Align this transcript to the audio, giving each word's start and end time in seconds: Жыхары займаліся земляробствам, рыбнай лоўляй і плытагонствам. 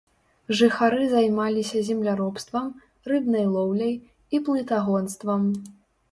Жыхары 0.59 1.03
займаліся 1.09 1.81
земляробствам, 1.89 2.71
рыбнай 3.11 3.45
лоўляй 3.55 3.93
і 4.37 4.41
плытагонствам. 4.47 5.45